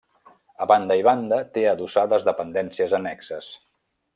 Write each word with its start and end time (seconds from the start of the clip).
A 0.65 0.67
banda 0.71 0.97
i 1.01 1.03
banda 1.07 1.39
té 1.57 1.65
adossades 1.73 2.27
dependències 2.31 2.97
annexes. 3.03 3.53